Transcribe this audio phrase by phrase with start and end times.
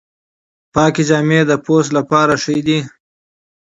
[0.73, 2.79] پاکې جامې د جلد لپاره ښې دي۔